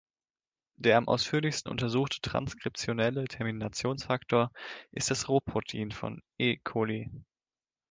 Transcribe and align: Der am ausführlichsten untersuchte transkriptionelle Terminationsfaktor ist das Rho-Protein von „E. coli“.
Der 0.77 0.97
am 0.97 1.07
ausführlichsten 1.07 1.69
untersuchte 1.69 2.21
transkriptionelle 2.21 3.25
Terminationsfaktor 3.25 4.51
ist 4.91 5.11
das 5.11 5.29
Rho-Protein 5.29 5.91
von 5.91 6.23
„E. 6.39 6.57
coli“. 6.57 7.11